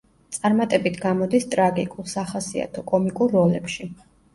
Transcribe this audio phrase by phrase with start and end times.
[0.37, 3.93] წარმატებით გამოდის ტრაგიკულ, სახასიათო, კომიკურ როლებში.